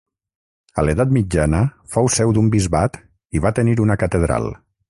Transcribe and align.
A 0.81 0.85
l'edat 0.85 1.11
mitjana 1.17 1.59
fou 1.97 2.11
seu 2.17 2.35
d'un 2.39 2.51
bisbat 2.57 3.01
i 3.39 3.47
va 3.47 3.55
tenir 3.61 3.81
una 3.87 4.03
catedral. 4.07 4.53